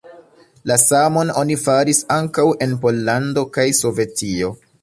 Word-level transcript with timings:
La 0.71 0.77
samon 0.83 1.33
oni 1.43 1.57
faris 1.65 2.01
ankaŭ 2.17 2.47
en 2.67 2.75
Pollando 2.87 3.47
kaj 3.59 3.71
Sovetio. 3.83 4.55